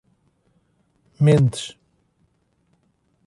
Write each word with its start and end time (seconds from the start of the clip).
Mendes 1.19 1.77